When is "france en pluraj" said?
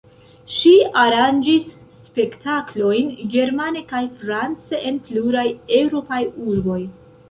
4.25-5.49